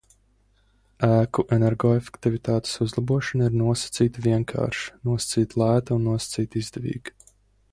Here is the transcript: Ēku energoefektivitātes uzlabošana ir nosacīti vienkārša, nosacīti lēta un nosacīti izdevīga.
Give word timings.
Ēku 1.07 1.43
energoefektivitātes 1.57 2.73
uzlabošana 2.85 3.49
ir 3.51 3.59
nosacīti 3.59 4.25
vienkārša, 4.27 4.97
nosacīti 5.11 5.63
lēta 5.63 5.99
un 5.99 6.09
nosacīti 6.11 6.65
izdevīga. 6.67 7.17